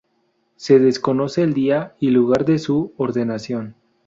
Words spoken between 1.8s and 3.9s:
y lugar de su ordenación.